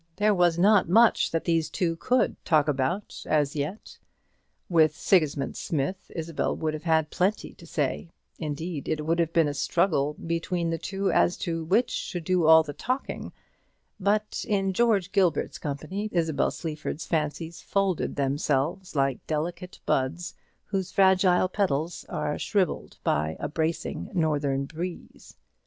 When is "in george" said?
14.47-15.11